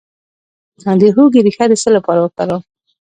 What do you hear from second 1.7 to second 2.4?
څه لپاره